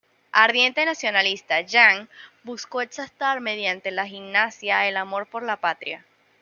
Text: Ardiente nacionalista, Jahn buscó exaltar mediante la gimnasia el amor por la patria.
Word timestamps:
Ardiente 0.31 0.83
nacionalista, 0.83 1.61
Jahn 1.63 2.09
buscó 2.41 2.81
exaltar 2.81 3.39
mediante 3.39 3.91
la 3.91 4.07
gimnasia 4.07 4.87
el 4.87 4.97
amor 4.97 5.27
por 5.27 5.43
la 5.43 5.57
patria. 5.57 6.03